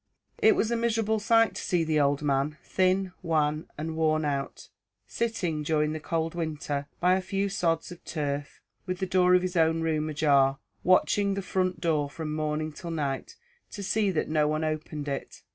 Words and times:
It 0.39 0.55
was 0.55 0.71
a 0.71 0.75
miserable 0.75 1.19
sight 1.19 1.53
to 1.53 1.61
see 1.61 1.83
the 1.83 1.99
old 1.99 2.23
man, 2.23 2.57
thin, 2.63 3.13
wan, 3.21 3.67
and 3.77 3.95
worn 3.95 4.25
out, 4.25 4.69
sitting 5.05 5.61
during 5.61 5.93
that 5.93 6.01
cold 6.01 6.33
winter, 6.33 6.87
by 6.99 7.13
a 7.13 7.21
few 7.21 7.49
sods 7.49 7.91
of 7.91 8.03
turf, 8.03 8.61
with 8.87 8.97
the 8.97 9.05
door 9.05 9.35
of 9.35 9.43
his 9.43 9.55
own 9.55 9.81
room 9.81 10.09
ajar, 10.09 10.57
watching 10.83 11.35
the 11.35 11.43
front 11.43 11.81
door 11.81 12.09
from 12.09 12.33
morning 12.33 12.71
till 12.71 12.89
night, 12.89 13.35
to 13.69 13.83
see 13.83 14.09
that 14.09 14.27
no 14.27 14.47
one 14.47 14.63
opened 14.63 15.07
it. 15.07 15.43